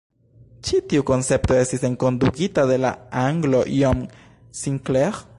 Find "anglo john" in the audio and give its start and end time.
3.25-4.01